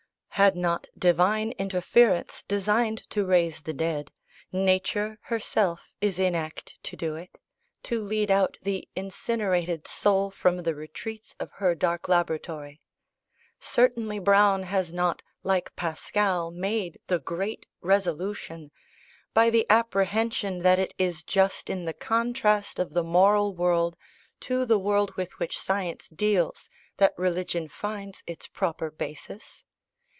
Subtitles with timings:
[0.35, 4.11] Had not Divine interference designed to raise the dead,
[4.51, 7.39] nature herself is in act to do it
[7.83, 12.81] to lead out the "incinerated soul" from the retreats of her dark laboratory.
[13.59, 18.71] Certainly Browne has not, like Pascal, made the "great resolution,"
[19.35, 23.95] by the apprehension that it is just in the contrast of the moral world
[24.39, 29.65] to the world with which science deals that religion finds its proper basis.